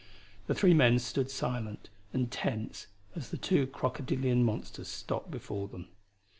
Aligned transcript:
The 0.47 0.55
three 0.55 0.73
men 0.73 0.97
stood 0.97 1.29
silent 1.29 1.91
and 2.11 2.31
tense 2.31 2.87
as 3.15 3.29
the 3.29 3.37
two 3.37 3.67
crocodilian 3.67 4.43
monsters 4.43 4.87
stopped 4.87 5.29
before 5.29 5.67
them. 5.67 5.89